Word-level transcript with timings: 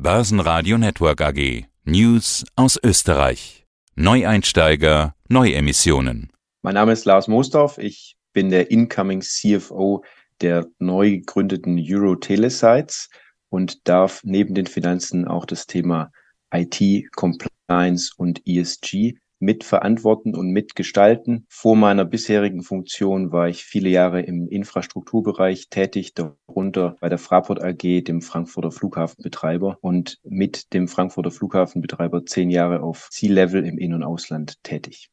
Börsenradio 0.00 0.78
Network 0.78 1.20
AG. 1.20 1.64
News 1.84 2.44
aus 2.54 2.78
Österreich. 2.80 3.66
Neueinsteiger, 3.96 5.16
Neuemissionen. 5.28 6.30
Mein 6.62 6.74
Name 6.74 6.92
ist 6.92 7.04
Lars 7.04 7.26
Moosdorf. 7.26 7.78
Ich 7.78 8.16
bin 8.32 8.48
der 8.50 8.70
Incoming 8.70 9.22
CFO 9.22 10.04
der 10.40 10.68
neu 10.78 11.10
gegründeten 11.10 11.84
Euro 11.84 12.14
Telesites 12.14 13.08
und 13.48 13.88
darf 13.88 14.20
neben 14.22 14.54
den 14.54 14.68
Finanzen 14.68 15.26
auch 15.26 15.44
das 15.44 15.66
Thema 15.66 16.12
IT, 16.54 16.80
Compliance 17.16 18.12
und 18.16 18.40
ESG 18.46 19.16
mitverantworten 19.38 20.34
und 20.34 20.50
mitgestalten. 20.50 21.46
Vor 21.48 21.76
meiner 21.76 22.04
bisherigen 22.04 22.62
Funktion 22.62 23.32
war 23.32 23.48
ich 23.48 23.64
viele 23.64 23.88
Jahre 23.88 24.22
im 24.22 24.48
Infrastrukturbereich 24.48 25.68
tätig, 25.68 26.14
darunter 26.14 26.96
bei 27.00 27.08
der 27.08 27.18
Fraport 27.18 27.62
AG, 27.62 28.02
dem 28.04 28.22
Frankfurter 28.22 28.70
Flughafenbetreiber 28.70 29.78
und 29.80 30.18
mit 30.24 30.72
dem 30.72 30.88
Frankfurter 30.88 31.30
Flughafenbetreiber 31.30 32.26
zehn 32.26 32.50
Jahre 32.50 32.82
auf 32.82 33.08
C-Level 33.10 33.64
im 33.64 33.78
In- 33.78 33.94
und 33.94 34.02
Ausland 34.02 34.62
tätig. 34.62 35.10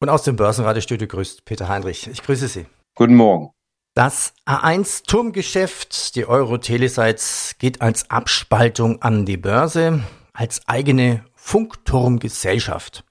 Und 0.00 0.08
aus 0.08 0.22
dem 0.22 0.36
Börsenradiostudio 0.36 1.06
grüßt 1.06 1.44
Peter 1.44 1.68
Heinrich. 1.68 2.08
Ich 2.08 2.22
grüße 2.22 2.48
Sie. 2.48 2.66
Guten 2.94 3.16
Morgen. 3.16 3.50
Das 3.94 4.32
A1-Turmgeschäft, 4.46 6.14
die 6.14 6.24
Euro-Telesites, 6.24 7.56
geht 7.58 7.82
als 7.82 8.08
Abspaltung 8.08 9.02
an 9.02 9.26
die 9.26 9.36
Börse, 9.36 10.04
als 10.32 10.66
eigene 10.68 11.24
Funkturmgesellschaft. 11.50 13.02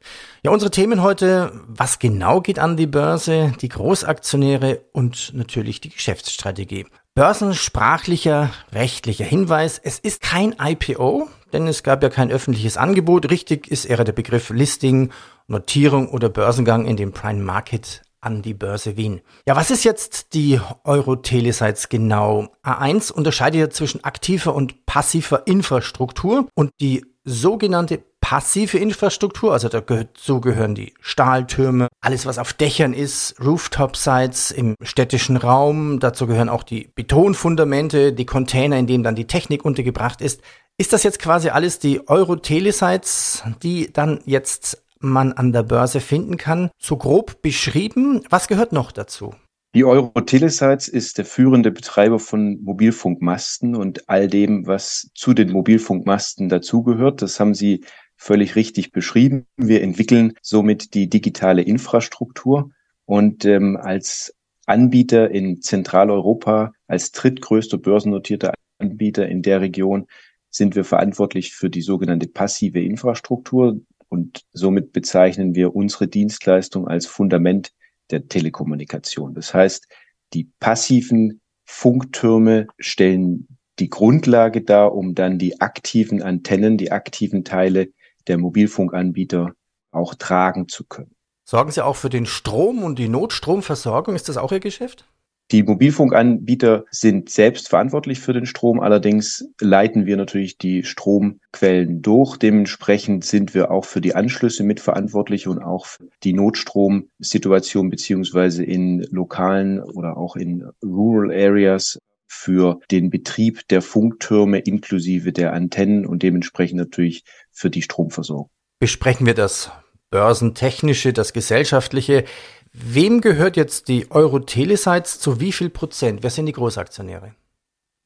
Ja, 0.43 0.51
unsere 0.51 0.71
Themen 0.71 1.03
heute, 1.03 1.51
was 1.67 1.99
genau 1.99 2.39
geht 2.39 2.57
an 2.57 2.77
die 2.77 2.87
Börse, 2.87 3.51
die 3.59 3.67
Großaktionäre 3.67 4.79
und 4.93 5.33
natürlich 5.33 5.81
die 5.81 5.89
Geschäftsstrategie. 5.89 6.85
Börsensprachlicher, 7.15 8.51
rechtlicher 8.71 9.25
Hinweis, 9.25 9.77
es 9.83 9.99
ist 9.99 10.21
kein 10.21 10.55
IPO, 10.57 11.27
denn 11.51 11.67
es 11.67 11.83
gab 11.83 12.01
ja 12.01 12.07
kein 12.07 12.31
öffentliches 12.31 12.77
Angebot. 12.77 13.29
Richtig 13.29 13.67
ist 13.67 13.83
eher 13.83 14.05
der 14.05 14.13
Begriff 14.13 14.51
Listing, 14.51 15.11
Notierung 15.47 16.07
oder 16.07 16.29
Börsengang 16.29 16.85
in 16.85 16.95
dem 16.95 17.11
Prime 17.11 17.43
Market 17.43 18.03
an 18.21 18.41
die 18.41 18.53
Börse 18.53 18.95
Wien. 18.95 19.19
Ja, 19.47 19.57
was 19.57 19.69
ist 19.69 19.83
jetzt 19.83 20.33
die 20.33 20.61
Euro-Telesites 20.85 21.89
genau? 21.89 22.47
A1 22.63 23.11
unterscheidet 23.11 23.59
ja 23.59 23.69
zwischen 23.69 24.05
aktiver 24.05 24.55
und 24.55 24.85
passiver 24.85 25.45
Infrastruktur 25.45 26.47
und 26.55 26.71
die 26.79 27.05
sogenannte 27.25 28.01
passive 28.29 28.77
Infrastruktur, 28.77 29.53
also 29.53 29.69
dazu 29.69 30.39
gehören 30.39 30.75
die 30.75 30.93
Stahltürme, 31.01 31.87
alles 31.99 32.27
was 32.27 32.37
auf 32.37 32.53
Dächern 32.53 32.93
ist, 32.93 33.33
Rooftop-Sites 33.43 34.51
im 34.51 34.75
städtischen 34.83 35.35
Raum, 35.35 35.99
dazu 35.99 36.27
gehören 36.27 36.47
auch 36.47 36.61
die 36.61 36.91
Betonfundamente, 36.93 38.13
die 38.13 38.27
Container, 38.27 38.77
in 38.77 38.85
denen 38.85 39.03
dann 39.03 39.15
die 39.15 39.25
Technik 39.25 39.65
untergebracht 39.65 40.21
ist. 40.21 40.41
Ist 40.77 40.93
das 40.93 41.01
jetzt 41.01 41.17
quasi 41.17 41.49
alles 41.49 41.79
die 41.79 42.07
Euro-Telesites, 42.07 43.41
die 43.63 43.91
dann 43.91 44.19
jetzt 44.25 44.83
man 44.99 45.33
an 45.33 45.51
der 45.51 45.63
Börse 45.63 45.99
finden 45.99 46.37
kann, 46.37 46.69
so 46.77 46.97
grob 46.97 47.41
beschrieben? 47.41 48.21
Was 48.29 48.47
gehört 48.47 48.73
noch 48.73 48.91
dazu? 48.91 49.33
Die 49.73 49.85
Euro-Telesites 49.85 50.87
ist 50.87 51.17
der 51.17 51.25
führende 51.25 51.71
Betreiber 51.71 52.19
von 52.19 52.61
Mobilfunkmasten 52.61 53.75
und 53.75 54.07
all 54.07 54.27
dem, 54.27 54.67
was 54.67 55.09
zu 55.15 55.33
den 55.33 55.51
Mobilfunkmasten 55.51 56.47
dazugehört. 56.47 57.23
Das 57.23 57.39
haben 57.39 57.55
Sie 57.55 57.83
völlig 58.19 58.57
richtig 58.57 58.91
beschrieben. 58.91 59.47
Wir 59.55 59.81
entwickeln 59.81 60.33
somit 60.41 60.93
die 60.93 61.09
digitale 61.09 61.61
Infrastruktur 61.61 62.71
und 63.05 63.45
ähm, 63.45 63.77
als 63.77 64.35
Anbieter 64.65 65.31
in 65.31 65.61
Zentraleuropa, 65.61 66.73
als 66.85 67.11
drittgrößter 67.13 67.77
börsennotierter 67.77 68.53
Anbieter 68.77 69.27
in 69.27 69.41
der 69.41 69.61
Region, 69.61 70.05
sind 70.49 70.75
wir 70.75 70.83
verantwortlich 70.83 71.53
für 71.53 71.69
die 71.69 71.81
sogenannte 71.81 72.27
passive 72.27 72.81
Infrastruktur 72.81 73.79
und 74.09 74.43
somit 74.51 74.91
bezeichnen 74.91 75.55
wir 75.55 75.73
unsere 75.73 76.07
Dienstleistung 76.07 76.87
als 76.87 77.07
Fundament 77.07 77.71
der 78.11 78.27
Telekommunikation. 78.27 79.33
Das 79.33 79.53
heißt, 79.53 79.87
die 80.33 80.49
passiven 80.59 81.39
Funktürme 81.63 82.67
stellen 82.79 83.47
die 83.79 83.89
Grundlage 83.89 84.61
dar, 84.61 84.93
um 84.93 85.15
dann 85.15 85.39
die 85.39 85.61
aktiven 85.61 86.21
Antennen, 86.21 86.77
die 86.77 86.91
aktiven 86.91 87.45
Teile 87.45 87.89
der 88.27 88.37
Mobilfunkanbieter 88.37 89.53
auch 89.91 90.15
tragen 90.15 90.67
zu 90.67 90.85
können. 90.85 91.15
Sorgen 91.45 91.71
Sie 91.71 91.83
auch 91.83 91.95
für 91.95 92.09
den 92.09 92.25
Strom 92.27 92.83
und 92.83 92.99
die 92.99 93.09
Notstromversorgung? 93.09 94.15
Ist 94.15 94.29
das 94.29 94.37
auch 94.37 94.51
Ihr 94.51 94.59
Geschäft? 94.59 95.05
Die 95.51 95.63
Mobilfunkanbieter 95.63 96.85
sind 96.91 97.31
selbst 97.31 97.69
verantwortlich 97.69 98.19
für 98.19 98.33
den 98.33 98.45
Strom. 98.45 98.79
Allerdings 98.79 99.49
leiten 99.59 100.05
wir 100.05 100.15
natürlich 100.15 100.59
die 100.59 100.83
Stromquellen 100.83 102.03
durch. 102.03 102.37
Dementsprechend 102.37 103.25
sind 103.25 103.55
wir 103.55 103.71
auch 103.71 103.85
für 103.85 103.99
die 103.99 104.13
Anschlüsse 104.13 104.63
mitverantwortlich 104.63 105.47
und 105.47 105.57
auch 105.57 105.87
für 105.87 106.07
die 106.23 106.33
Notstromsituation 106.33 107.89
beziehungsweise 107.89 108.63
in 108.63 109.01
lokalen 109.09 109.81
oder 109.81 110.17
auch 110.17 110.35
in 110.35 110.69
Rural 110.83 111.31
Areas 111.31 111.97
für 112.29 112.79
den 112.91 113.09
Betrieb 113.09 113.67
der 113.69 113.81
Funktürme 113.81 114.59
inklusive 114.59 115.33
der 115.33 115.51
Antennen 115.51 116.05
und 116.05 116.21
dementsprechend 116.21 116.77
natürlich 116.77 117.23
für 117.51 117.71
die 117.71 117.81
Stromversorgung. 117.81 118.49
Besprechen 118.79 119.25
wir 119.25 119.33
das 119.33 119.71
Börsentechnische, 120.11 121.11
das 121.11 121.33
Gesellschaftliche. 121.33 122.23
Wem 122.71 123.21
gehört 123.21 123.57
jetzt 123.57 123.87
die 123.87 124.11
Euro-Telesites 124.11 125.19
zu 125.19 125.39
wie 125.39 125.51
viel 125.51 125.69
Prozent? 125.71 126.21
Wer 126.21 126.29
sind 126.29 126.45
die 126.45 126.53
Großaktionäre? 126.53 127.33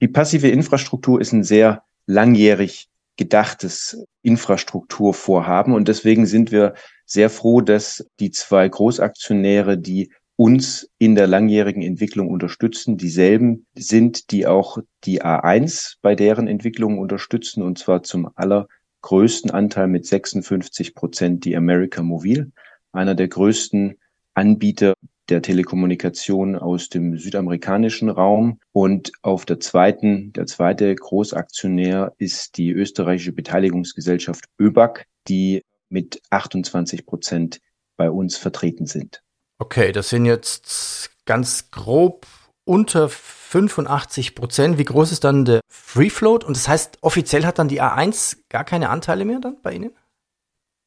Die 0.01 0.07
passive 0.07 0.47
Infrastruktur 0.47 1.19
ist 1.19 1.33
ein 1.33 1.43
sehr 1.43 1.83
langjährig 2.05 2.87
gedachtes 3.17 4.05
Infrastrukturvorhaben 4.21 5.73
und 5.73 5.87
deswegen 5.87 6.25
sind 6.25 6.51
wir 6.51 6.73
sehr 7.05 7.29
froh, 7.29 7.61
dass 7.61 8.07
die 8.19 8.31
zwei 8.31 8.67
Großaktionäre, 8.67 9.77
die 9.77 10.11
uns 10.43 10.89
in 10.97 11.15
der 11.15 11.25
langjährigen 11.25 11.81
Entwicklung 11.81 12.27
unterstützen, 12.27 12.97
dieselben 12.97 13.65
sind, 13.75 14.29
die 14.31 14.45
auch 14.45 14.77
die 15.05 15.23
A1 15.23 15.99
bei 16.01 16.15
deren 16.15 16.49
Entwicklung 16.49 16.99
unterstützen 16.99 17.63
und 17.63 17.79
zwar 17.79 18.03
zum 18.03 18.29
allergrößten 18.35 19.51
Anteil 19.51 19.87
mit 19.87 20.05
56 20.05 20.95
Prozent 20.95 21.45
die 21.45 21.55
America 21.55 22.03
Mobil, 22.03 22.51
einer 22.91 23.15
der 23.15 23.29
größten 23.29 23.95
Anbieter 24.33 24.95
der 25.29 25.41
Telekommunikation 25.41 26.57
aus 26.57 26.89
dem 26.89 27.17
südamerikanischen 27.17 28.09
Raum. 28.09 28.59
Und 28.73 29.13
auf 29.21 29.45
der 29.45 29.61
zweiten, 29.61 30.33
der 30.33 30.45
zweite 30.45 30.93
Großaktionär 30.93 32.15
ist 32.17 32.57
die 32.57 32.71
österreichische 32.71 33.31
Beteiligungsgesellschaft 33.31 34.43
ÖBAG, 34.59 35.05
die 35.29 35.63
mit 35.87 36.21
28 36.31 37.05
Prozent 37.05 37.61
bei 37.95 38.11
uns 38.11 38.35
vertreten 38.35 38.87
sind. 38.87 39.22
Okay, 39.59 39.91
das 39.91 40.09
sind 40.09 40.25
jetzt 40.25 41.11
ganz 41.25 41.71
grob 41.71 42.25
unter 42.65 43.09
85 43.09 44.35
Prozent. 44.35 44.77
Wie 44.77 44.85
groß 44.85 45.11
ist 45.11 45.23
dann 45.23 45.45
der 45.45 45.61
Free 45.67 46.09
Float? 46.09 46.43
Und 46.43 46.57
das 46.57 46.67
heißt, 46.67 46.97
offiziell 47.01 47.45
hat 47.45 47.59
dann 47.59 47.67
die 47.67 47.81
A1 47.81 48.37
gar 48.49 48.63
keine 48.63 48.89
Anteile 48.89 49.25
mehr 49.25 49.39
dann 49.39 49.61
bei 49.61 49.73
Ihnen? 49.73 49.91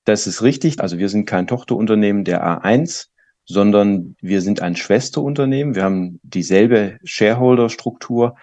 Das 0.04 0.27
ist 0.27 0.43
richtig. 0.43 0.81
Also 0.81 0.99
wir 0.99 1.09
sind 1.09 1.27
kein 1.27 1.47
Tochterunternehmen 1.47 2.25
der 2.25 2.44
A1 2.44 3.09
sondern 3.47 4.16
wir 4.21 4.43
sind 4.43 4.60
ein 4.60 4.77
Schwesterunternehmen. 4.77 5.75
Wir 5.75 5.84
haben 5.84 6.21
dieselbe 6.22 6.98
Shareholder-Struktur, 7.04 8.37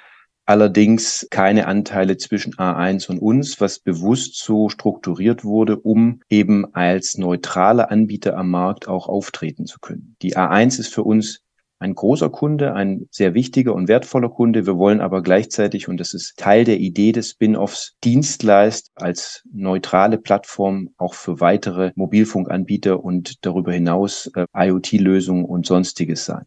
allerdings 0.45 1.27
keine 1.29 1.67
Anteile 1.67 2.17
zwischen 2.17 2.55
A1 2.55 3.09
und 3.09 3.19
uns, 3.19 3.61
was 3.61 3.79
bewusst 3.79 4.37
so 4.37 4.69
strukturiert 4.69 5.43
wurde, 5.43 5.77
um 5.77 6.21
eben 6.29 6.73
als 6.73 7.17
neutraler 7.17 7.91
Anbieter 7.91 8.37
am 8.37 8.49
Markt 8.49 8.87
auch 8.87 9.07
auftreten 9.07 9.65
zu 9.65 9.79
können. 9.79 10.15
Die 10.21 10.35
A1 10.35 10.79
ist 10.79 10.93
für 10.93 11.03
uns 11.03 11.43
ein 11.83 11.95
großer 11.95 12.29
Kunde, 12.29 12.73
ein 12.73 13.07
sehr 13.11 13.33
wichtiger 13.33 13.75
und 13.75 13.89
wertvoller 13.89 14.29
Kunde. 14.29 14.65
Wir 14.65 14.77
wollen 14.77 15.01
aber 15.01 15.21
gleichzeitig, 15.21 15.89
und 15.89 15.99
das 15.99 16.13
ist 16.13 16.37
Teil 16.37 16.63
der 16.63 16.79
Idee 16.79 17.11
des 17.11 17.31
Spin-offs, 17.31 17.97
Dienstleist 18.03 18.91
als 18.95 19.43
neutrale 19.51 20.17
Plattform 20.17 20.89
auch 20.97 21.13
für 21.13 21.41
weitere 21.41 21.91
Mobilfunkanbieter 21.95 23.03
und 23.03 23.45
darüber 23.45 23.73
hinaus 23.73 24.31
äh, 24.35 24.45
IoT-Lösungen 24.55 25.43
und 25.43 25.65
sonstiges 25.65 26.23
sein. 26.23 26.45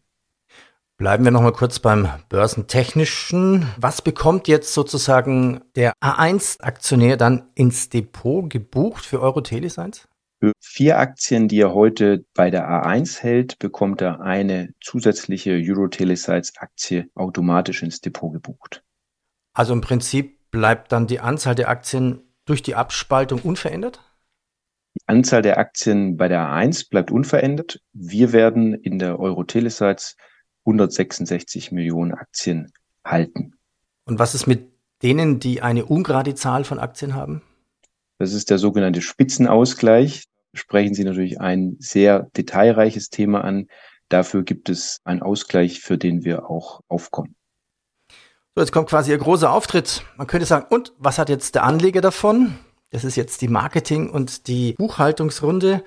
Bleiben 0.97 1.25
wir 1.25 1.31
nochmal 1.31 1.51
kurz 1.51 1.77
beim 1.77 2.09
Börsentechnischen. 2.27 3.67
Was 3.77 4.01
bekommt 4.01 4.47
jetzt 4.47 4.73
sozusagen 4.73 5.61
der 5.75 5.93
A1-Aktionär 6.01 7.17
dann 7.17 7.51
ins 7.53 7.89
Depot 7.89 8.49
gebucht 8.49 9.05
für 9.05 9.21
Euro 9.21 9.41
Telescience? 9.41 10.07
Für 10.39 10.53
vier 10.59 10.97
Aktien, 10.97 11.47
die 11.47 11.61
er 11.61 11.75
heute 11.75 12.25
bei 12.33 12.49
der 12.49 12.67
A1 12.67 13.19
hält, 13.19 13.59
bekommt 13.59 14.01
er 14.01 14.21
eine 14.21 14.73
zusätzliche 14.81 15.51
Euro-Telesites-Aktie 15.51 17.11
automatisch 17.13 17.83
ins 17.83 18.01
Depot 18.01 18.33
gebucht. 18.33 18.83
Also 19.53 19.73
im 19.73 19.81
Prinzip 19.81 20.49
bleibt 20.49 20.91
dann 20.91 21.05
die 21.05 21.19
Anzahl 21.19 21.53
der 21.53 21.69
Aktien 21.69 22.23
durch 22.45 22.63
die 22.63 22.73
Abspaltung 22.73 23.41
unverändert? 23.41 24.01
Die 24.95 25.01
Anzahl 25.05 25.43
der 25.43 25.59
Aktien 25.59 26.17
bei 26.17 26.27
der 26.27 26.41
A1 26.41 26.89
bleibt 26.89 27.11
unverändert. 27.11 27.81
Wir 27.93 28.33
werden 28.33 28.73
in 28.73 28.97
der 28.97 29.19
Euro-Telesites 29.19 30.15
166 30.67 31.71
Millionen 31.71 32.13
Aktien 32.13 32.71
halten. 33.03 33.53
Und 34.05 34.19
was 34.19 34.35
ist 34.35 34.47
mit 34.47 34.69
denen, 35.01 35.39
die 35.39 35.61
eine 35.61 35.85
ungerade 35.85 36.35
Zahl 36.35 36.63
von 36.63 36.79
Aktien 36.79 37.15
haben? 37.15 37.41
Das 38.19 38.33
ist 38.33 38.49
der 38.49 38.57
sogenannte 38.57 39.01
Spitzenausgleich. 39.01 40.25
Sprechen 40.53 40.93
Sie 40.93 41.03
natürlich 41.03 41.39
ein 41.39 41.77
sehr 41.79 42.29
detailreiches 42.35 43.09
Thema 43.09 43.43
an. 43.43 43.67
Dafür 44.09 44.43
gibt 44.43 44.69
es 44.69 45.01
einen 45.03 45.21
Ausgleich, 45.21 45.81
für 45.81 45.97
den 45.97 46.23
wir 46.23 46.49
auch 46.49 46.81
aufkommen. 46.87 47.35
So, 48.55 48.61
jetzt 48.61 48.71
kommt 48.71 48.89
quasi 48.89 49.11
Ihr 49.11 49.17
großer 49.17 49.51
Auftritt. 49.51 50.03
Man 50.17 50.25
könnte 50.25 50.47
sagen, 50.47 50.65
und 50.69 50.93
was 50.97 51.19
hat 51.19 51.29
jetzt 51.29 51.55
der 51.55 51.63
Anleger 51.63 52.01
davon? 52.01 52.57
Das 52.89 53.03
ist 53.03 53.15
jetzt 53.15 53.41
die 53.41 53.49
Marketing- 53.49 54.09
und 54.09 54.47
die 54.47 54.73
Buchhaltungsrunde. 54.73 55.83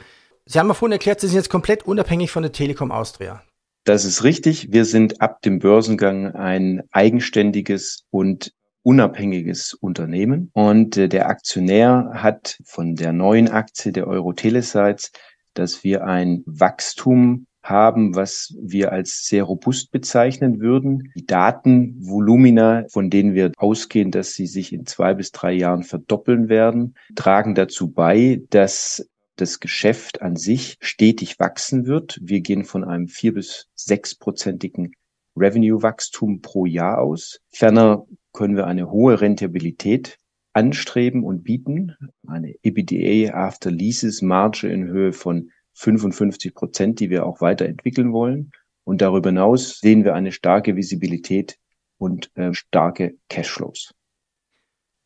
Sie 0.47 0.59
haben 0.59 0.69
ja 0.69 0.75
vorhin 0.75 0.93
erklärt, 0.93 1.21
Sie 1.21 1.27
sind 1.27 1.37
jetzt 1.37 1.51
komplett 1.51 1.85
unabhängig 1.85 2.31
von 2.31 2.43
der 2.43 2.53
Telekom 2.53 2.93
Austria. 2.93 3.43
Das 3.91 4.05
ist 4.05 4.23
richtig. 4.23 4.71
Wir 4.71 4.85
sind 4.85 5.21
ab 5.21 5.43
dem 5.43 5.59
Börsengang 5.59 6.37
ein 6.37 6.85
eigenständiges 6.93 8.07
und 8.11 8.53
unabhängiges 8.85 9.75
Unternehmen. 9.75 10.53
Und 10.53 10.97
äh, 10.97 11.09
der 11.09 11.29
Aktionär 11.29 12.13
hat 12.15 12.57
von 12.65 12.95
der 12.95 13.13
neuen 13.13 13.49
Aktie 13.49 13.91
der 13.91 14.07
Euro 14.07 14.33
Telesites, 14.33 15.11
dass 15.55 15.83
wir 15.83 16.05
ein 16.05 16.45
Wachstum 16.47 17.49
haben, 17.65 18.15
was 18.15 18.55
wir 18.63 18.93
als 18.93 19.27
sehr 19.27 19.43
robust 19.43 19.91
bezeichnen 19.91 20.61
würden. 20.61 21.11
Die 21.17 21.27
Datenvolumina, 21.27 22.85
von 22.93 23.11
denen 23.11 23.35
wir 23.35 23.51
ausgehen, 23.57 24.13
dass 24.13 24.35
sie 24.35 24.47
sich 24.47 24.73
in 24.73 24.87
zwei 24.87 25.15
bis 25.15 25.33
drei 25.33 25.51
Jahren 25.51 25.83
verdoppeln 25.83 26.49
werden, 26.49 26.95
tragen 27.17 27.57
dazu 27.57 27.91
bei, 27.91 28.41
dass 28.51 29.05
das 29.41 29.61
Geschäft 29.61 30.23
an 30.23 30.37
sich 30.37 30.77
stetig 30.81 31.39
wachsen 31.39 31.87
wird. 31.87 32.19
Wir 32.23 32.41
gehen 32.41 32.65
von 32.65 32.85
einem 32.85 33.09
vier 33.09 33.35
bis 33.35 33.69
sechsprozentigen 33.75 34.93
Revenue-Wachstum 35.37 36.41
pro 36.41 36.67
Jahr 36.67 36.99
aus. 36.99 37.41
Ferner 37.51 38.07
können 38.33 38.57
wir 38.57 38.67
eine 38.67 38.91
hohe 38.91 39.21
Rentabilität 39.21 40.19
anstreben 40.53 41.25
und 41.25 41.45
bieten. 41.45 41.97
Eine 42.27 42.55
EBITDA 42.63 43.35
after 43.35 43.71
Leases 43.71 44.23
Marge 44.23 44.69
in 44.69 44.87
Höhe 44.87 45.13
von 45.13 45.51
55 45.75 46.55
Prozent, 46.55 47.01
die 47.01 47.11
wir 47.11 47.27
auch 47.27 47.41
weiterentwickeln 47.41 48.13
wollen. 48.13 48.51
Und 48.85 49.01
darüber 49.01 49.31
hinaus 49.31 49.79
sehen 49.79 50.05
wir 50.05 50.15
eine 50.15 50.33
starke 50.33 50.77
Visibilität 50.77 51.59
und 51.99 52.31
äh, 52.37 52.53
starke 52.53 53.15
Cashflows. 53.29 53.95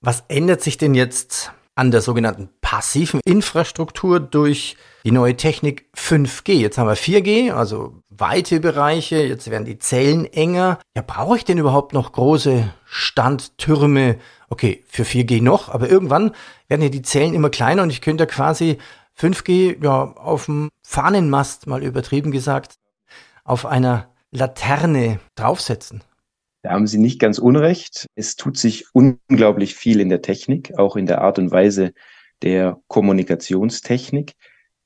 Was 0.00 0.24
ändert 0.28 0.62
sich 0.62 0.78
denn 0.78 0.94
jetzt 0.94 1.52
an 1.74 1.90
der 1.90 2.00
sogenannten 2.00 2.48
passiven 2.60 3.20
Infrastruktur 3.24 4.20
durch 4.20 4.76
die 5.04 5.10
neue 5.10 5.36
Technik 5.36 5.86
5G. 5.96 6.52
Jetzt 6.54 6.78
haben 6.78 6.86
wir 6.86 6.96
4G, 6.96 7.52
also 7.52 8.00
weite 8.08 8.60
Bereiche, 8.60 9.16
jetzt 9.16 9.50
werden 9.50 9.64
die 9.64 9.78
Zellen 9.78 10.24
enger. 10.32 10.78
Ja, 10.96 11.02
brauche 11.06 11.36
ich 11.36 11.44
denn 11.44 11.58
überhaupt 11.58 11.92
noch 11.92 12.12
große 12.12 12.72
Standtürme? 12.84 14.16
Okay, 14.48 14.84
für 14.86 15.02
4G 15.02 15.42
noch, 15.42 15.68
aber 15.68 15.88
irgendwann 15.90 16.32
werden 16.68 16.82
ja 16.82 16.88
die 16.88 17.02
Zellen 17.02 17.34
immer 17.34 17.50
kleiner 17.50 17.82
und 17.82 17.90
ich 17.90 18.00
könnte 18.00 18.26
quasi 18.26 18.78
5G 19.18 19.82
ja 19.82 20.12
auf 20.16 20.46
dem 20.46 20.70
Fahnenmast 20.82 21.66
mal 21.66 21.82
übertrieben 21.82 22.30
gesagt 22.30 22.76
auf 23.44 23.66
einer 23.66 24.08
Laterne 24.30 25.20
draufsetzen. 25.36 26.02
Da 26.64 26.70
haben 26.70 26.86
Sie 26.86 26.96
nicht 26.96 27.18
ganz 27.20 27.38
unrecht. 27.38 28.06
Es 28.14 28.36
tut 28.36 28.56
sich 28.56 28.86
unglaublich 28.94 29.74
viel 29.74 30.00
in 30.00 30.08
der 30.08 30.22
Technik, 30.22 30.78
auch 30.78 30.96
in 30.96 31.04
der 31.04 31.20
Art 31.20 31.38
und 31.38 31.50
Weise 31.50 31.92
der 32.40 32.80
Kommunikationstechnik. 32.88 34.32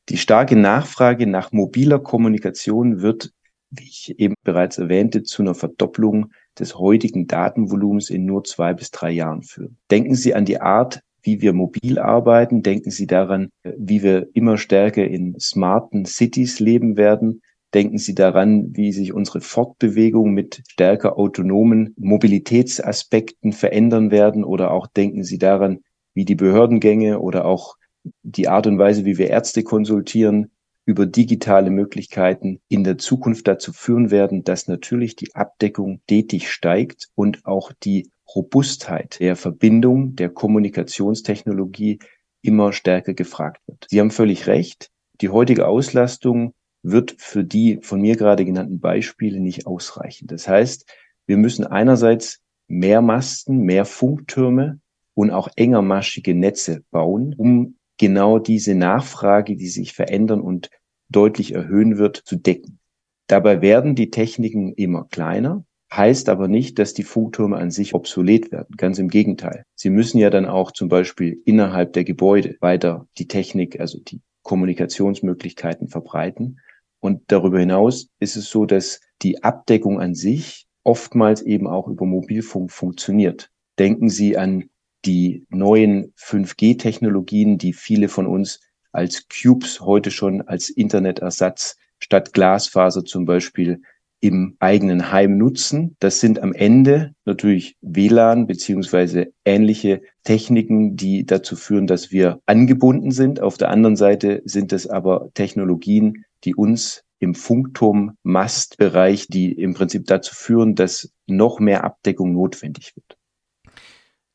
Die 0.09 0.17
starke 0.17 0.57
Nachfrage 0.57 1.29
nach 1.29 1.53
mobiler 1.53 2.01
Kommunikation 2.01 3.01
wird, 3.01 3.31
wie 3.71 3.85
ich 3.85 4.19
eben 4.19 4.35
bereits 4.43 4.79
erwähnte, 4.79 5.23
zu 5.23 5.43
einer 5.43 5.55
Verdopplung 5.55 6.33
des 6.59 6.75
heutigen 6.75 7.29
Datenvolumens 7.29 8.11
in 8.11 8.25
nur 8.25 8.43
zwei 8.43 8.75
bis 8.75 8.91
drei 8.91 9.13
Jahren 9.13 9.45
führen. 9.45 9.79
Denken 9.89 10.17
Sie 10.17 10.35
an 10.35 10.47
die 10.47 10.61
Art, 10.61 11.01
wie 11.23 11.43
wir 11.43 11.53
mobil 11.53 12.01
arbeiten. 12.01 12.65
Denken 12.65 12.91
Sie 12.91 13.07
daran, 13.07 13.51
wie 13.63 14.03
wir 14.03 14.27
immer 14.35 14.59
stärker 14.59 15.05
in 15.05 15.39
smarten 15.39 16.07
Cities 16.07 16.59
leben 16.59 16.97
werden. 16.97 17.41
Denken 17.75 17.99
Sie 17.99 18.15
daran, 18.15 18.75
wie 18.75 18.93
sich 18.93 19.13
unsere 19.13 19.41
Fortbewegung 19.41 20.33
mit 20.33 20.63
stärker 20.69 21.19
autonomen 21.19 21.95
Mobilitätsaspekten 21.99 23.53
verändern 23.53 24.11
werden 24.11 24.45
oder 24.45 24.71
auch 24.71 24.87
denken 24.87 25.23
Sie 25.23 25.39
daran, 25.39 25.81
wie 26.15 26.25
die 26.25 26.35
Behördengänge 26.35 27.21
oder 27.21 27.45
auch 27.45 27.77
die 28.23 28.49
Art 28.49 28.67
und 28.67 28.79
Weise, 28.79 29.05
wie 29.05 29.19
wir 29.19 29.29
Ärzte 29.29 29.63
konsultieren, 29.63 30.51
über 30.87 31.05
digitale 31.05 31.71
Möglichkeiten 31.71 32.61
in 32.69 32.83
der 32.83 32.97
Zukunft 32.97 33.47
dazu 33.47 33.75
führen 33.75 34.11
werden, 34.11 34.45
dass 34.45 34.69
natürlich 34.69 35.17
die 35.17 35.35
Abdeckung 35.35 36.01
stetig 36.05 36.51
steigt 36.51 37.09
und 37.15 37.45
auch 37.45 37.73
die 37.85 38.11
Robustheit 38.35 39.21
der 39.21 39.37
Verbindung 39.37 40.17
der 40.17 40.31
Kommunikationstechnologie 40.31 41.99
immer 42.41 42.73
stärker 42.73 43.13
gefragt 43.13 43.61
wird. 43.67 43.87
Sie 43.91 44.01
haben 44.01 44.11
völlig 44.11 44.47
recht. 44.47 44.91
Die 45.21 45.29
heutige 45.29 45.67
Auslastung 45.67 46.55
wird 46.91 47.17
für 47.19 47.45
die 47.45 47.79
von 47.83 48.01
mir 48.01 48.17
gerade 48.17 48.45
genannten 48.45 48.81
Beispiele 48.81 49.41
nicht 49.41 49.67
ausreichen. 49.67 50.27
Das 50.27 50.49
heißt, 50.49 50.91
wir 51.27 51.37
müssen 51.37 51.67
einerseits 51.67 52.41
mehr 52.67 53.03
Masten, 53.03 53.61
mehr 53.61 53.85
Funktürme 53.85 54.81
und 55.15 55.31
auch 55.31 55.49
engermaschige 55.57 56.35
Netze 56.35 56.83
bauen, 56.91 57.35
um 57.37 57.77
genau 57.99 58.39
diese 58.39 58.75
Nachfrage, 58.75 59.57
die 59.57 59.69
sich 59.69 59.93
verändern 59.93 60.41
und 60.41 60.71
deutlich 61.09 61.55
erhöhen 61.55 61.99
wird, 61.99 62.17
zu 62.17 62.37
decken. 62.37 62.79
Dabei 63.27 63.61
werden 63.61 63.95
die 63.95 64.11
Techniken 64.11 64.73
immer 64.73 65.05
kleiner, 65.05 65.65
heißt 65.93 66.29
aber 66.29 66.49
nicht, 66.49 66.79
dass 66.79 66.95
die 66.95 67.03
Funktürme 67.03 67.57
an 67.57 67.71
sich 67.71 67.95
obsolet 67.95 68.53
werden. 68.53 68.77
Ganz 68.77 68.99
im 68.99 69.09
Gegenteil. 69.09 69.65
Sie 69.75 69.91
müssen 69.91 70.19
ja 70.19 70.31
dann 70.31 70.47
auch 70.47 70.73
zum 70.73 70.89
Beispiel 70.89 71.41
innerhalb 71.45 71.93
der 71.93 72.05
Gebäude 72.05 72.57
weiter 72.61 73.07
die 73.19 73.27
Technik, 73.27 73.81
also 73.81 73.99
die 74.01 74.21
Kommunikationsmöglichkeiten 74.43 75.89
verbreiten. 75.89 76.61
Und 77.01 77.23
darüber 77.29 77.61
hinaus 77.61 78.09
ist 78.19 78.37
es 78.37 78.51
so, 78.51 78.67
dass 78.67 79.01
die 79.23 79.43
Abdeckung 79.43 80.01
an 80.01 80.15
sich 80.15 80.67
oftmals 80.83 81.43
eben 81.43 81.67
auch 81.67 81.89
über 81.89 82.07
Mobilfunk 82.07 82.73
funktioniert. 82.73 83.51
Denken 83.79 84.09
Sie 84.09 84.37
an 84.37 84.71
die 85.05 85.47
neuen 85.49 86.13
5G-Technologien, 86.17 87.59
die 87.59 87.73
viele 87.73 88.09
von 88.09 88.27
uns 88.27 88.61
als 88.93 89.27
Cubes 89.29 89.81
heute 89.81 90.11
schon 90.11 90.43
als 90.43 90.71
Internetersatz 90.71 91.77
statt 92.01 92.33
Glasfaser 92.33 93.05
zum 93.05 93.25
Beispiel 93.25 93.83
im 94.21 94.57
eigenen 94.59 95.13
Heim 95.13 95.39
nutzen. 95.39 95.97
Das 96.01 96.19
sind 96.19 96.43
am 96.43 96.53
Ende 96.53 97.15
natürlich 97.25 97.77
WLAN 97.81 98.47
beziehungsweise 98.47 99.33
ähnliche 99.45 100.03
Techniken, 100.25 100.97
die 100.97 101.25
dazu 101.25 101.55
führen, 101.55 101.87
dass 101.87 102.11
wir 102.11 102.41
angebunden 102.47 103.13
sind. 103.13 103.41
Auf 103.41 103.59
der 103.59 103.71
anderen 103.71 103.97
Seite 103.97 104.43
sind 104.45 104.73
es 104.73 104.89
aber 104.89 105.31
Technologien, 105.35 106.25
die 106.45 106.55
uns 106.55 107.05
im 107.19 107.35
Funkturm-Mastbereich, 107.35 109.27
die 109.29 109.53
im 109.53 109.75
Prinzip 109.75 110.07
dazu 110.07 110.35
führen, 110.35 110.75
dass 110.75 111.13
noch 111.27 111.59
mehr 111.59 111.85
Abdeckung 111.85 112.33
notwendig 112.33 112.95
wird. 112.97 113.19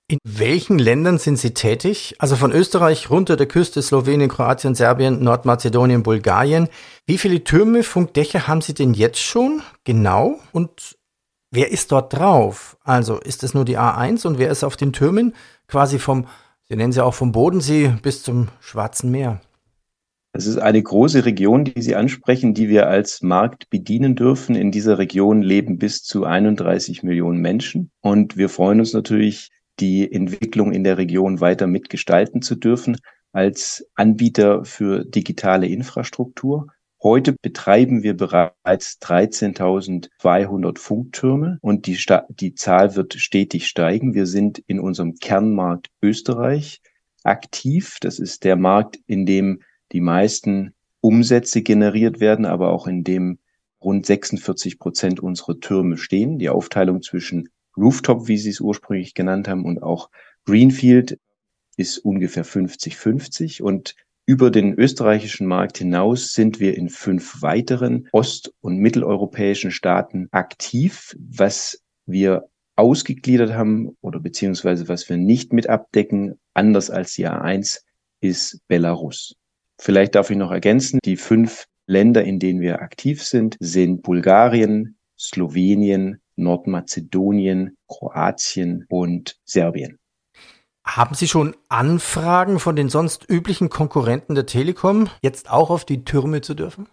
In 0.10 0.20
welchen 0.24 0.80
Ländern 0.80 1.18
sind 1.18 1.40
Sie 1.40 1.54
tätig? 1.54 2.16
Also 2.20 2.36
von 2.36 2.52
Österreich 2.52 3.10
runter 3.10 3.38
der 3.38 3.48
Küste, 3.48 3.82
Slowenien, 3.82 4.30
Kroatien, 4.30 4.76
Serbien, 4.76 5.24
Nordmazedonien, 5.24 6.04
Bulgarien. 6.04 6.68
Wie 7.06 7.18
viele 7.18 7.44
Türme, 7.44 7.84
Funkdächer 7.84 8.48
haben 8.48 8.62
Sie 8.62 8.74
denn 8.74 8.94
jetzt 8.94 9.22
schon? 9.22 9.64
Genau. 9.86 10.40
Und 10.52 10.98
wer 11.52 11.72
ist 11.72 11.92
dort 11.94 12.14
drauf? 12.14 12.78
Also 12.84 13.18
ist 13.18 13.44
es 13.44 13.54
nur 13.54 13.64
die 13.64 13.80
A1 13.80 14.28
und 14.28 14.38
wer 14.38 14.52
ist 14.52 14.66
auf 14.66 14.76
den 14.76 14.92
Türmen? 14.92 15.34
Quasi 15.68 16.00
vom, 16.00 16.28
Sie 16.68 16.76
nennen 16.76 16.92
sie 16.92 17.04
auch 17.04 17.14
vom 17.14 17.32
Bodensee 17.32 17.94
bis 18.02 18.24
zum 18.24 18.50
Schwarzen 18.60 19.10
Meer. 19.10 19.42
Es 20.36 20.48
ist 20.48 20.58
eine 20.58 20.82
große 20.82 21.26
Region, 21.26 21.64
die 21.64 21.80
Sie 21.80 21.96
ansprechen, 21.96 22.56
die 22.56 22.68
wir 22.68 22.88
als 22.88 23.22
Markt 23.22 23.70
bedienen 23.70 24.16
dürfen. 24.16 24.56
In 24.56 24.72
dieser 24.72 24.98
Region 24.98 25.44
leben 25.44 25.78
bis 25.78 26.02
zu 26.02 26.26
31 26.26 27.04
Millionen 27.04 27.40
Menschen. 27.40 27.92
Und 28.02 28.36
wir 28.36 28.50
freuen 28.50 28.80
uns 28.80 28.94
natürlich, 28.94 29.52
die 29.80 30.12
Entwicklung 30.12 30.72
in 30.72 30.84
der 30.84 30.98
Region 30.98 31.40
weiter 31.40 31.68
mitgestalten 31.68 32.42
zu 32.42 32.56
dürfen 32.56 32.98
als 33.32 33.86
Anbieter 33.94 34.66
für 34.66 35.06
digitale 35.06 35.68
Infrastruktur. 35.68 36.68
Heute 37.04 37.36
betreiben 37.40 38.02
wir 38.02 38.18
bereits 38.18 38.98
13.200 39.02 40.80
Funktürme 40.80 41.60
und 41.62 41.86
die, 41.86 42.00
die 42.30 42.56
Zahl 42.56 42.96
wird 42.96 43.14
stetig 43.16 43.68
steigen. 43.68 44.16
Wir 44.16 44.26
sind 44.26 44.58
in 44.66 44.80
unserem 44.80 45.14
Kernmarkt 45.16 45.90
Österreich 46.02 46.82
aktiv. 47.24 47.98
Das 48.02 48.18
ist 48.18 48.44
der 48.44 48.56
Markt, 48.56 48.98
in 49.06 49.28
dem 49.28 49.60
die 49.94 50.02
meisten 50.02 50.74
Umsätze 51.02 51.62
generiert 51.62 52.20
werden, 52.20 52.46
aber 52.46 52.72
auch 52.72 52.88
in 52.88 53.04
dem 53.04 53.40
rund 53.82 54.06
46 54.06 54.80
Prozent 54.80 55.20
unserer 55.20 55.60
Türme 55.60 55.98
stehen. 55.98 56.40
Die 56.40 56.50
Aufteilung 56.50 57.02
zwischen 57.02 57.50
Rooftop, 57.78 58.28
wie 58.28 58.38
Sie 58.38 58.50
es 58.50 58.60
ursprünglich 58.60 59.14
genannt 59.14 59.48
haben, 59.48 59.66
und 59.66 59.82
auch 59.82 60.10
Greenfield 60.46 61.20
ist 61.78 61.98
ungefähr 62.00 62.46
50-50 62.46 63.62
und 63.62 63.96
über 64.26 64.52
den 64.52 64.74
österreichischen 64.76 65.48
Markt 65.48 65.80
hinaus 65.80 66.32
sind 66.34 66.60
wir 66.60 66.78
in 66.78 66.88
fünf 66.90 67.42
weiteren 67.42 68.08
ost- 68.14 68.54
und 68.62 68.78
mitteleuropäischen 68.78 69.72
Staaten 69.72 70.30
aktiv, 70.32 71.16
was 71.20 71.82
wir 72.06 72.48
ausgegliedert 72.76 73.52
haben 73.52 73.98
oder 74.02 74.20
beziehungsweise 74.20 74.88
was 74.88 75.10
wir 75.10 75.18
nicht 75.18 75.52
mit 75.52 75.68
abdecken, 75.68 76.40
anders 76.54 76.90
als 76.90 77.14
die 77.16 77.28
A1, 77.28 77.82
ist 78.22 78.62
Belarus. 78.68 79.36
Vielleicht 79.80 80.16
darf 80.16 80.30
ich 80.30 80.38
noch 80.38 80.52
ergänzen, 80.52 81.00
die 81.04 81.18
fünf 81.18 81.66
Länder, 81.88 82.24
in 82.24 82.40
denen 82.40 82.62
wir 82.62 82.82
aktiv 82.82 83.24
sind, 83.24 83.58
sind 83.60 84.04
Bulgarien, 84.04 84.98
Slowenien, 85.20 86.22
Nordmazedonien, 86.36 87.78
Kroatien 87.88 88.86
und 88.90 89.38
Serbien. 89.44 90.00
Haben 90.86 91.16
Sie 91.16 91.28
schon 91.28 91.56
Anfragen 91.70 92.60
von 92.60 92.76
den 92.76 92.90
sonst 92.90 93.30
üblichen 93.30 93.70
Konkurrenten 93.70 94.36
der 94.36 94.46
Telekom, 94.46 95.10
jetzt 95.22 95.50
auch 95.50 95.70
auf 95.70 95.86
die 95.86 96.04
Türme 96.04 96.42
zu 96.42 96.56
dürfen? 96.56 96.88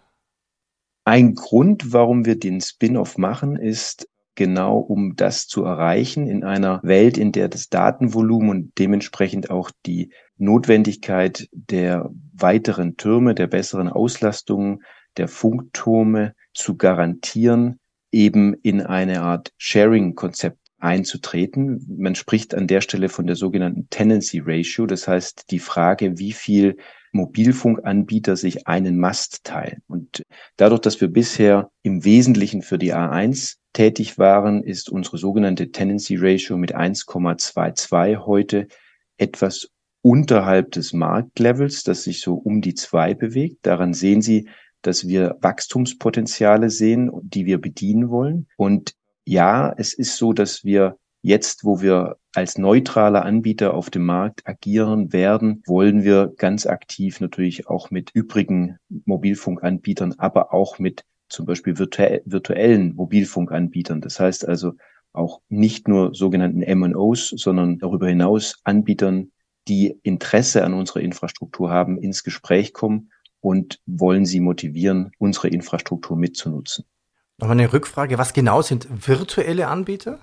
Ein 1.03 1.35
Grund, 1.35 1.91
warum 1.91 2.25
wir 2.25 2.39
den 2.39 2.61
Spin-off 2.61 3.17
machen, 3.17 3.57
ist 3.57 4.07
genau 4.35 4.77
um 4.77 5.15
das 5.15 5.47
zu 5.47 5.65
erreichen 5.65 6.27
in 6.27 6.43
einer 6.43 6.79
Welt, 6.83 7.17
in 7.17 7.31
der 7.31 7.49
das 7.49 7.69
Datenvolumen 7.69 8.49
und 8.49 8.71
dementsprechend 8.79 9.49
auch 9.49 9.71
die 9.85 10.13
Notwendigkeit 10.41 11.47
der 11.51 12.09
weiteren 12.33 12.97
Türme, 12.97 13.35
der 13.35 13.47
besseren 13.47 13.87
Auslastungen 13.87 14.83
der 15.17 15.27
Funktürme 15.27 16.33
zu 16.53 16.77
garantieren, 16.77 17.79
eben 18.11 18.55
in 18.55 18.81
eine 18.81 19.21
Art 19.21 19.51
Sharing-Konzept 19.57 20.57
einzutreten. 20.79 21.85
Man 21.87 22.15
spricht 22.15 22.55
an 22.55 22.65
der 22.65 22.81
Stelle 22.81 23.07
von 23.07 23.27
der 23.27 23.35
sogenannten 23.35 23.87
Tenancy 23.91 24.41
Ratio, 24.43 24.87
das 24.87 25.07
heißt 25.07 25.51
die 25.51 25.59
Frage, 25.59 26.17
wie 26.17 26.31
viel 26.33 26.77
Mobilfunkanbieter 27.11 28.35
sich 28.35 28.67
einen 28.67 28.97
Mast 28.97 29.43
teilen. 29.43 29.83
Und 29.87 30.23
dadurch, 30.57 30.81
dass 30.81 31.01
wir 31.01 31.09
bisher 31.09 31.69
im 31.83 32.03
Wesentlichen 32.03 32.63
für 32.63 32.79
die 32.79 32.95
A1 32.95 33.57
tätig 33.73 34.17
waren, 34.17 34.63
ist 34.63 34.89
unsere 34.89 35.19
sogenannte 35.19 35.71
Tenancy 35.71 36.15
Ratio 36.15 36.57
mit 36.57 36.75
1,22 36.75 38.25
heute 38.25 38.67
etwas 39.17 39.69
unterhalb 40.01 40.71
des 40.71 40.93
Marktlevels, 40.93 41.83
das 41.83 42.03
sich 42.03 42.21
so 42.21 42.35
um 42.35 42.61
die 42.61 42.73
zwei 42.73 43.13
bewegt. 43.13 43.65
Daran 43.65 43.93
sehen 43.93 44.21
Sie, 44.21 44.47
dass 44.81 45.07
wir 45.07 45.37
Wachstumspotenziale 45.41 46.69
sehen, 46.69 47.11
die 47.21 47.45
wir 47.45 47.61
bedienen 47.61 48.09
wollen. 48.09 48.47
Und 48.57 48.93
ja, 49.25 49.73
es 49.77 49.93
ist 49.93 50.17
so, 50.17 50.33
dass 50.33 50.63
wir 50.63 50.97
jetzt, 51.21 51.63
wo 51.63 51.81
wir 51.81 52.17
als 52.33 52.57
neutraler 52.57 53.23
Anbieter 53.25 53.73
auf 53.73 53.89
dem 53.89 54.05
Markt 54.05 54.47
agieren 54.47 55.13
werden, 55.13 55.61
wollen 55.67 56.03
wir 56.03 56.33
ganz 56.37 56.65
aktiv 56.65 57.19
natürlich 57.19 57.67
auch 57.67 57.91
mit 57.91 58.09
übrigen 58.13 58.77
Mobilfunkanbietern, 59.05 60.15
aber 60.17 60.53
auch 60.53 60.79
mit 60.79 61.03
zum 61.29 61.45
Beispiel 61.45 61.77
virtuellen 61.77 62.95
Mobilfunkanbietern. 62.95 64.01
Das 64.01 64.19
heißt 64.19 64.47
also 64.47 64.73
auch 65.13 65.41
nicht 65.49 65.87
nur 65.87 66.15
sogenannten 66.15 66.61
MNOs, 66.61 67.29
sondern 67.35 67.77
darüber 67.77 68.07
hinaus 68.07 68.59
Anbietern, 68.63 69.31
die 69.67 69.99
Interesse 70.03 70.63
an 70.63 70.73
unserer 70.73 71.01
Infrastruktur 71.01 71.69
haben, 71.69 71.97
ins 71.97 72.23
Gespräch 72.23 72.73
kommen 72.73 73.11
und 73.39 73.79
wollen 73.85 74.25
sie 74.25 74.39
motivieren, 74.39 75.11
unsere 75.17 75.49
Infrastruktur 75.49 76.17
mitzunutzen. 76.17 76.85
Nochmal 77.37 77.59
eine 77.59 77.73
Rückfrage, 77.73 78.17
was 78.17 78.33
genau 78.33 78.61
sind 78.61 79.07
virtuelle 79.07 79.67
Anbieter? 79.67 80.19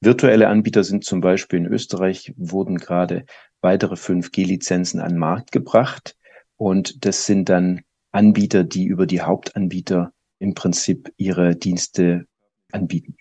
Virtuelle 0.00 0.48
Anbieter 0.48 0.84
sind 0.84 1.04
zum 1.04 1.20
Beispiel 1.20 1.58
in 1.58 1.66
Österreich, 1.66 2.32
wurden 2.36 2.78
gerade 2.78 3.26
weitere 3.60 3.94
5G-Lizenzen 3.94 5.00
an 5.00 5.10
den 5.10 5.18
Markt 5.18 5.50
gebracht. 5.50 6.16
Und 6.56 7.04
das 7.04 7.26
sind 7.26 7.48
dann 7.48 7.80
Anbieter, 8.12 8.62
die 8.62 8.84
über 8.84 9.06
die 9.06 9.20
Hauptanbieter 9.20 10.12
im 10.38 10.54
Prinzip 10.54 11.12
ihre 11.16 11.56
Dienste 11.56 12.26
anbieten. 12.70 13.16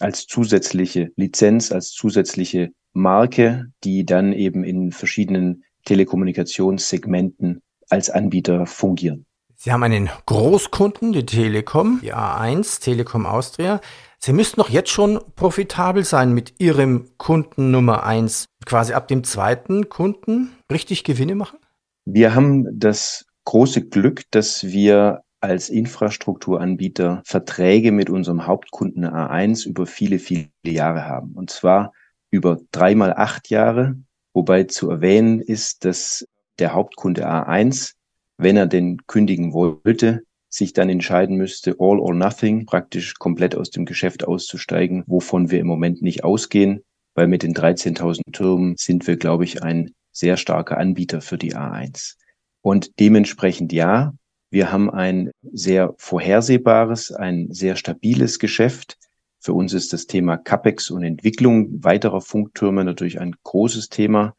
Als 0.00 0.26
zusätzliche 0.26 1.12
Lizenz, 1.16 1.70
als 1.70 1.90
zusätzliche 1.90 2.72
Marke, 2.94 3.66
die 3.84 4.06
dann 4.06 4.32
eben 4.32 4.64
in 4.64 4.92
verschiedenen 4.92 5.64
Telekommunikationssegmenten 5.84 7.60
als 7.90 8.08
Anbieter 8.08 8.66
fungieren. 8.66 9.26
Sie 9.56 9.72
haben 9.72 9.82
einen 9.82 10.10
Großkunden, 10.26 11.12
die 11.12 11.26
Telekom, 11.26 12.00
die 12.02 12.14
A1, 12.14 12.82
Telekom 12.82 13.26
Austria. 13.26 13.80
Sie 14.18 14.32
müssten 14.32 14.60
doch 14.60 14.68
jetzt 14.68 14.90
schon 14.90 15.20
profitabel 15.36 16.04
sein 16.04 16.32
mit 16.32 16.54
Ihrem 16.58 17.10
Kunden 17.18 17.70
Nummer 17.70 18.04
eins. 18.04 18.46
Quasi 18.66 18.94
ab 18.94 19.08
dem 19.08 19.24
zweiten 19.24 19.88
Kunden 19.88 20.52
richtig 20.72 21.04
Gewinne 21.04 21.34
machen? 21.34 21.58
Wir 22.04 22.34
haben 22.34 22.78
das 22.78 23.26
große 23.44 23.88
Glück, 23.88 24.22
dass 24.30 24.64
wir 24.64 25.22
als 25.40 25.68
Infrastrukturanbieter 25.68 27.22
Verträge 27.24 27.92
mit 27.92 28.08
unserem 28.08 28.46
Hauptkunden 28.46 29.04
A1 29.04 29.66
über 29.66 29.86
viele, 29.86 30.18
viele 30.18 30.48
Jahre 30.64 31.06
haben. 31.06 31.32
Und 31.34 31.50
zwar 31.50 31.92
über 32.34 32.58
dreimal 32.72 33.14
acht 33.14 33.48
Jahre, 33.48 33.94
wobei 34.32 34.64
zu 34.64 34.90
erwähnen 34.90 35.40
ist, 35.40 35.84
dass 35.84 36.26
der 36.58 36.74
Hauptkunde 36.74 37.28
A1, 37.28 37.92
wenn 38.38 38.56
er 38.56 38.66
den 38.66 39.06
kündigen 39.06 39.52
wollte, 39.52 40.22
sich 40.48 40.72
dann 40.72 40.88
entscheiden 40.88 41.36
müsste, 41.36 41.76
all 41.78 42.00
or 42.00 42.12
nothing, 42.12 42.66
praktisch 42.66 43.14
komplett 43.14 43.54
aus 43.54 43.70
dem 43.70 43.84
Geschäft 43.84 44.24
auszusteigen, 44.26 45.04
wovon 45.06 45.52
wir 45.52 45.60
im 45.60 45.68
Moment 45.68 46.02
nicht 46.02 46.24
ausgehen, 46.24 46.82
weil 47.14 47.28
mit 47.28 47.44
den 47.44 47.54
13.000 47.54 48.32
Türmen 48.32 48.74
sind 48.76 49.06
wir, 49.06 49.16
glaube 49.16 49.44
ich, 49.44 49.62
ein 49.62 49.94
sehr 50.10 50.36
starker 50.36 50.78
Anbieter 50.78 51.20
für 51.20 51.38
die 51.38 51.54
A1. 51.54 52.16
Und 52.62 52.98
dementsprechend 52.98 53.72
ja, 53.72 54.12
wir 54.50 54.72
haben 54.72 54.90
ein 54.90 55.30
sehr 55.52 55.94
vorhersehbares, 55.98 57.12
ein 57.12 57.48
sehr 57.52 57.76
stabiles 57.76 58.40
Geschäft. 58.40 58.96
Für 59.44 59.52
uns 59.52 59.74
ist 59.74 59.92
das 59.92 60.06
Thema 60.06 60.38
CAPEX 60.38 60.88
und 60.88 61.02
Entwicklung 61.02 61.84
weiterer 61.84 62.22
Funktürme 62.22 62.82
natürlich 62.82 63.20
ein 63.20 63.36
großes 63.42 63.90
Thema. 63.90 64.34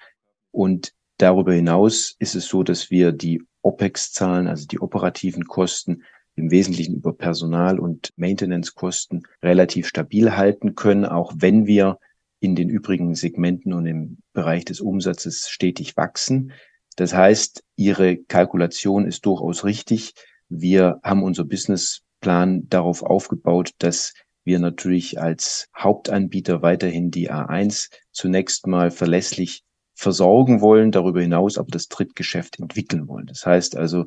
Und 0.50 0.94
darüber 1.20 1.54
hinaus 1.54 2.16
ist 2.18 2.34
es 2.34 2.48
so, 2.48 2.64
dass 2.64 2.90
wir 2.90 3.12
die 3.12 3.44
OPEX-Zahlen, 3.62 4.48
also 4.48 4.66
die 4.66 4.80
operativen 4.80 5.46
Kosten, 5.46 6.02
im 6.34 6.50
Wesentlichen 6.50 6.96
über 6.96 7.14
Personal- 7.14 7.80
und 7.80 8.14
Maintenance-Kosten 8.16 9.28
relativ 9.44 9.88
stabil 9.88 10.36
halten 10.36 10.74
können, 10.74 11.06
auch 11.06 11.34
wenn 11.38 11.68
wir 11.68 12.00
in 12.40 12.56
den 12.56 12.72
übrigen 12.72 13.14
Segmenten 13.14 13.74
und 13.74 13.86
im 13.86 14.18
Bereich 14.34 14.66
des 14.66 14.82
Umsatzes 14.82 15.50
stetig 15.50 15.98
wachsen. 15.98 16.52
Das 16.96 17.14
heißt, 17.14 17.64
Ihre 17.76 18.18
Kalkulation 18.18 19.06
ist 19.06 19.24
durchaus 19.28 19.66
richtig. 19.66 20.16
Wir 20.50 21.00
haben 21.04 21.22
unser 21.22 21.46
Businessplan 21.46 22.68
darauf 22.70 23.04
aufgebaut, 23.04 23.70
dass 23.78 24.16
wir 24.46 24.60
natürlich 24.60 25.20
als 25.20 25.68
Hauptanbieter 25.78 26.62
weiterhin 26.62 27.12
die 27.12 27.32
A1 27.32 27.90
zunächst 28.12 28.68
mal 28.68 28.92
verlässlich 28.92 29.64
versorgen 29.96 30.62
wollen, 30.62 30.92
darüber 30.92 31.22
hinaus 31.22 31.58
aber 31.58 31.72
das 31.72 31.88
Drittgeschäft 31.88 32.60
entwickeln 32.60 33.08
wollen. 33.08 33.26
Das 33.26 33.46
heißt 33.46 33.76
also, 33.76 34.06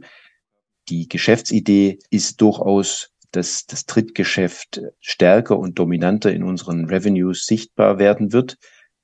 die 0.89 1.09
Geschäftsidee 1.09 1.99
ist 2.11 2.41
durchaus, 2.41 3.11
dass 3.33 3.67
das 3.67 3.85
Drittgeschäft 3.85 4.81
stärker 5.01 5.59
und 5.59 5.79
dominanter 5.79 6.33
in 6.33 6.45
unseren 6.45 6.87
Revenues 6.87 7.45
sichtbar 7.45 7.99
werden 7.99 8.33
wird. 8.33 8.57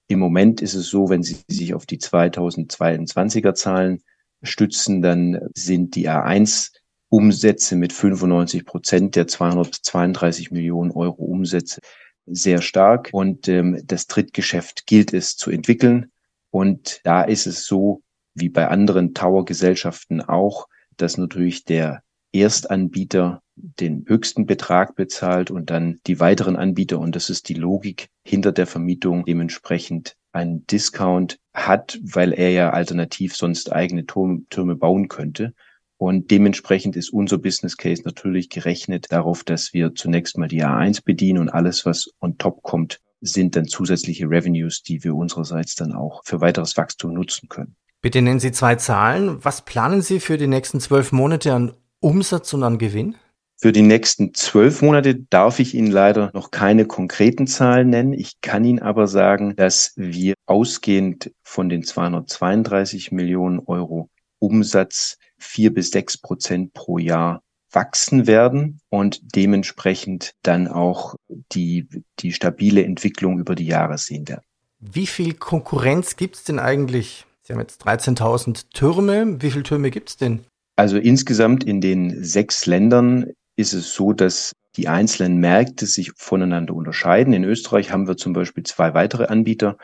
Im 0.06 0.18
Moment 0.18 0.62
ist 0.62 0.74
es 0.74 0.88
so, 0.88 1.08
wenn 1.08 1.22
Sie 1.22 1.38
sich 1.48 1.74
auf 1.74 1.86
die 1.86 1.98
2022er 1.98 3.54
Zahlen 3.54 4.02
stützen, 4.42 5.02
dann 5.02 5.40
sind 5.54 5.94
die 5.94 6.08
A1 6.08 6.72
Umsätze 7.08 7.76
mit 7.76 7.92
95 7.92 8.64
Prozent 8.64 9.16
der 9.16 9.26
232 9.26 10.50
Millionen 10.50 10.90
Euro 10.90 11.24
Umsätze 11.24 11.80
sehr 12.26 12.62
stark. 12.62 13.10
Und 13.12 13.48
ähm, 13.48 13.82
das 13.84 14.06
Drittgeschäft 14.06 14.86
gilt 14.86 15.12
es 15.12 15.36
zu 15.36 15.50
entwickeln. 15.50 16.10
Und 16.50 17.00
da 17.04 17.22
ist 17.22 17.46
es 17.46 17.66
so, 17.66 18.02
wie 18.34 18.48
bei 18.48 18.68
anderen 18.68 19.14
Tower-Gesellschaften 19.14 20.20
auch, 20.20 20.68
dass 20.96 21.18
natürlich 21.18 21.64
der 21.64 22.02
Erstanbieter 22.32 23.42
den 23.56 24.04
höchsten 24.08 24.46
Betrag 24.46 24.96
bezahlt 24.96 25.50
und 25.50 25.70
dann 25.70 26.00
die 26.06 26.18
weiteren 26.18 26.56
Anbieter, 26.56 26.98
und 26.98 27.14
das 27.14 27.30
ist 27.30 27.48
die 27.48 27.54
Logik 27.54 28.08
hinter 28.24 28.50
der 28.50 28.66
Vermietung, 28.66 29.24
dementsprechend 29.24 30.16
einen 30.32 30.66
Discount 30.66 31.38
hat, 31.52 32.00
weil 32.02 32.32
er 32.32 32.50
ja 32.50 32.70
alternativ 32.70 33.36
sonst 33.36 33.72
eigene 33.72 34.04
Türme 34.06 34.74
bauen 34.74 35.06
könnte. 35.06 35.54
Und 35.96 36.30
dementsprechend 36.30 36.96
ist 36.96 37.10
unser 37.10 37.38
Business 37.38 37.76
Case 37.76 38.02
natürlich 38.04 38.48
gerechnet 38.48 39.06
darauf, 39.10 39.44
dass 39.44 39.72
wir 39.72 39.94
zunächst 39.94 40.36
mal 40.36 40.48
die 40.48 40.64
A1 40.64 41.04
bedienen 41.04 41.38
und 41.38 41.48
alles, 41.48 41.86
was 41.86 42.10
on 42.20 42.36
top 42.36 42.62
kommt, 42.62 43.00
sind 43.20 43.56
dann 43.56 43.66
zusätzliche 43.66 44.28
Revenues, 44.28 44.82
die 44.82 45.02
wir 45.02 45.14
unsererseits 45.14 45.74
dann 45.76 45.92
auch 45.92 46.22
für 46.24 46.40
weiteres 46.40 46.76
Wachstum 46.76 47.14
nutzen 47.14 47.48
können. 47.48 47.76
Bitte 48.02 48.20
nennen 48.20 48.40
Sie 48.40 48.52
zwei 48.52 48.74
Zahlen. 48.74 49.42
Was 49.42 49.64
planen 49.64 50.02
Sie 50.02 50.20
für 50.20 50.36
die 50.36 50.46
nächsten 50.46 50.78
zwölf 50.80 51.10
Monate 51.10 51.54
an 51.54 51.72
Umsatz 52.00 52.52
und 52.52 52.62
an 52.62 52.76
Gewinn? 52.76 53.16
Für 53.56 53.72
die 53.72 53.82
nächsten 53.82 54.34
zwölf 54.34 54.82
Monate 54.82 55.14
darf 55.14 55.58
ich 55.58 55.74
Ihnen 55.74 55.90
leider 55.90 56.30
noch 56.34 56.50
keine 56.50 56.84
konkreten 56.84 57.46
Zahlen 57.46 57.88
nennen. 57.88 58.12
Ich 58.12 58.42
kann 58.42 58.64
Ihnen 58.64 58.80
aber 58.80 59.06
sagen, 59.06 59.56
dass 59.56 59.94
wir 59.96 60.34
ausgehend 60.44 61.32
von 61.42 61.70
den 61.70 61.82
232 61.82 63.10
Millionen 63.10 63.60
Euro 63.60 64.10
Umsatz 64.38 65.16
vier 65.38 65.72
bis 65.72 65.90
sechs 65.90 66.18
Prozent 66.18 66.72
pro 66.72 66.98
Jahr 66.98 67.42
wachsen 67.70 68.26
werden 68.26 68.80
und 68.88 69.20
dementsprechend 69.34 70.32
dann 70.42 70.68
auch 70.68 71.16
die, 71.52 71.88
die 72.20 72.32
stabile 72.32 72.84
Entwicklung 72.84 73.38
über 73.38 73.54
die 73.54 73.66
Jahre 73.66 73.98
sehen 73.98 74.28
werden. 74.28 74.44
Wie 74.78 75.06
viel 75.06 75.34
Konkurrenz 75.34 76.16
gibt 76.16 76.36
es 76.36 76.44
denn 76.44 76.58
eigentlich? 76.58 77.26
Sie 77.42 77.52
haben 77.52 77.60
jetzt 77.60 77.84
13.000 77.86 78.66
Türme. 78.72 79.40
Wie 79.42 79.50
viele 79.50 79.64
Türme 79.64 79.90
gibt 79.90 80.10
es 80.10 80.16
denn? 80.16 80.44
Also 80.76 80.98
insgesamt 80.98 81.64
in 81.64 81.80
den 81.80 82.22
sechs 82.24 82.66
Ländern 82.66 83.30
ist 83.56 83.72
es 83.72 83.94
so, 83.94 84.12
dass 84.12 84.52
die 84.76 84.88
einzelnen 84.88 85.38
Märkte 85.38 85.86
sich 85.86 86.12
voneinander 86.16 86.74
unterscheiden. 86.74 87.32
In 87.32 87.44
Österreich 87.44 87.92
haben 87.92 88.08
wir 88.08 88.16
zum 88.16 88.32
Beispiel 88.32 88.64
zwei 88.64 88.94
weitere 88.94 89.26
Anbieter 89.26 89.78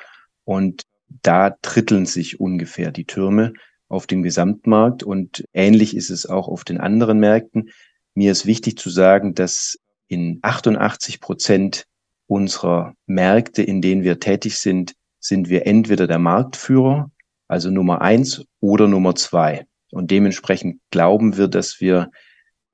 und 0.45 0.83
da 1.23 1.57
dritteln 1.62 2.07
sich 2.07 2.40
ungefähr 2.40 2.90
die 2.90 3.04
Türme 3.04 3.52
auf 3.90 4.06
dem 4.06 4.23
Gesamtmarkt 4.23 5.02
und 5.02 5.44
ähnlich 5.52 5.97
ist 5.97 6.11
es 6.11 6.25
auch 6.25 6.49
auf 6.49 6.64
den 6.64 6.78
anderen 6.78 7.18
Märkten. 7.18 7.70
Mir 8.14 8.32
ist 8.32 8.47
wichtig 8.47 8.78
zu 8.78 8.88
sagen, 8.88 9.35
dass 9.35 9.78
in 10.06 10.38
88 10.42 11.20
Prozent 11.20 11.87
unserer 12.26 12.94
Märkte, 13.06 13.62
in 13.62 13.82
denen 13.82 14.04
wir 14.04 14.20
tätig 14.20 14.59
sind, 14.59 14.94
sind 15.18 15.49
wir 15.49 15.66
entweder 15.66 16.06
der 16.06 16.20
Marktführer, 16.20 17.11
also 17.49 17.70
Nummer 17.70 18.00
eins 18.00 18.44
oder 18.61 18.87
Nummer 18.87 19.16
zwei. 19.16 19.66
Und 19.90 20.12
dementsprechend 20.12 20.80
glauben 20.90 21.37
wir, 21.37 21.49
dass 21.49 21.80
wir 21.80 22.12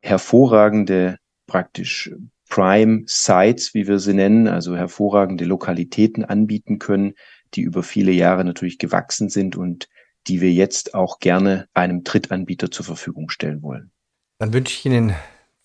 hervorragende 0.00 1.16
praktisch 1.46 2.12
Prime 2.50 3.04
Sites, 3.06 3.73
wie 3.73 3.88
wir 3.88 3.99
sie 3.99 4.12
nennen, 4.12 4.49
also 4.49 4.76
hervorragende 4.76 5.46
Lokalitäten 5.46 6.26
anbieten 6.26 6.78
können, 6.78 7.14
die 7.54 7.62
über 7.62 7.82
viele 7.82 8.12
Jahre 8.12 8.44
natürlich 8.44 8.78
gewachsen 8.78 9.30
sind 9.30 9.56
und 9.56 9.88
die 10.28 10.40
wir 10.40 10.52
jetzt 10.52 10.95
auch 10.95 11.18
gerne 11.18 11.68
einem 11.75 12.04
Drittanbieter 12.04 12.71
zur 12.71 12.85
Verfügung 12.85 13.30
stellen 13.30 13.62
wollen. 13.62 13.90
Dann 14.38 14.52
wünsche 14.52 14.75
ich 14.75 14.87
Ihnen 14.87 15.14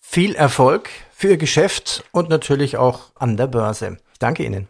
viel 0.00 0.34
Erfolg 0.34 0.88
für 1.12 1.28
Ihr 1.28 1.36
Geschäft 1.36 2.04
und 2.12 2.28
natürlich 2.28 2.76
auch 2.76 3.12
an 3.14 3.36
der 3.36 3.46
Börse. 3.46 3.98
Ich 4.12 4.18
danke 4.18 4.44
Ihnen. 4.44 4.68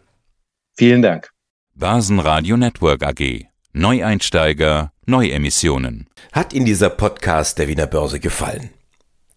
Vielen 0.75 1.01
Dank. 1.01 1.31
Basenradio 1.75 2.57
Network 2.57 3.03
AG. 3.03 3.47
Neueinsteiger, 3.73 4.91
Neuemissionen. 5.05 6.07
Hat 6.31 6.53
Ihnen 6.53 6.65
dieser 6.65 6.89
Podcast 6.89 7.57
der 7.57 7.67
Wiener 7.67 7.87
Börse 7.87 8.19
gefallen? 8.19 8.69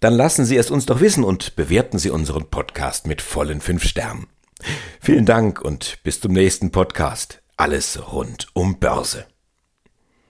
Dann 0.01 0.13
lassen 0.13 0.45
Sie 0.45 0.57
es 0.57 0.71
uns 0.71 0.85
doch 0.85 1.01
wissen 1.01 1.25
und 1.25 1.57
bewerten 1.57 1.99
Sie 1.99 2.11
unseren 2.11 2.51
Podcast 2.51 3.07
mit 3.07 3.23
vollen 3.23 3.63
fünf 3.63 3.85
Sternen. 3.85 4.27
Vielen 5.01 5.25
Dank 5.25 5.63
und 5.63 5.99
bis 6.03 6.21
zum 6.21 6.33
nächsten 6.33 6.71
Podcast. 6.71 7.43
Alles 7.57 8.13
rund 8.13 8.49
um 8.53 8.79
Börse. 8.79 9.27